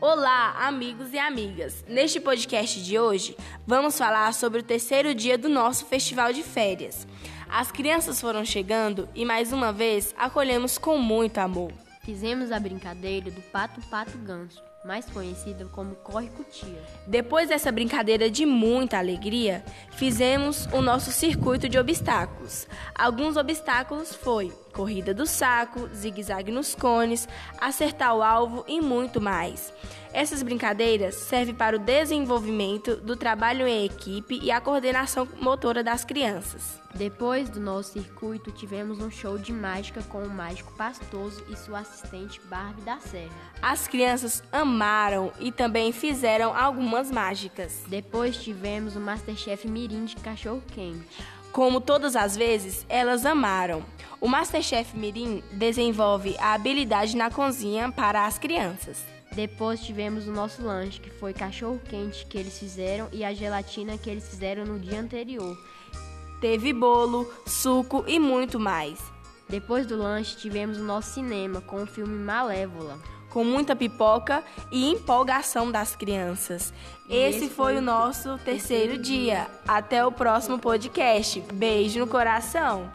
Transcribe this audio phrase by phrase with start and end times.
[0.00, 1.84] Olá, amigos e amigas!
[1.88, 7.04] Neste podcast de hoje, vamos falar sobre o terceiro dia do nosso festival de férias.
[7.50, 11.72] As crianças foram chegando e mais uma vez acolhemos com muito amor.
[12.04, 16.82] Fizemos a brincadeira do pato-pato ganso, mais conhecida como corre-cutia.
[17.06, 19.62] Depois dessa brincadeira de muita alegria,
[19.92, 22.66] fizemos o nosso circuito de obstáculos.
[22.94, 27.28] Alguns obstáculos foi corrida do saco, zigue-zague nos cones,
[27.60, 29.74] acertar o alvo e muito mais.
[30.10, 36.02] Essas brincadeiras servem para o desenvolvimento do trabalho em equipe e a coordenação motora das
[36.02, 36.80] crianças.
[36.94, 41.80] Depois do nosso circuito, tivemos um show de mágica com o mágico Pastoso e sua
[41.80, 43.28] assistente Barbie da Serra.
[43.60, 44.77] As crianças amaram
[45.40, 47.82] e também fizeram algumas mágicas.
[47.86, 51.06] Depois tivemos o Masterchef Mirim de cachorro quente.
[51.52, 53.82] Como todas as vezes, elas amaram.
[54.20, 59.04] O Masterchef Mirim desenvolve a habilidade na cozinha para as crianças.
[59.32, 63.98] Depois tivemos o nosso lanche, que foi cachorro quente que eles fizeram e a gelatina
[63.98, 65.56] que eles fizeram no dia anterior.
[66.40, 68.98] Teve bolo, suco e muito mais.
[69.48, 72.98] Depois do lanche tivemos o nosso cinema com o filme Malévola.
[73.30, 76.72] Com muita pipoca e empolgação das crianças.
[77.08, 79.46] Esse, Esse foi o nosso terceiro dia.
[79.66, 81.40] Até o próximo podcast.
[81.52, 82.90] Beijo no coração.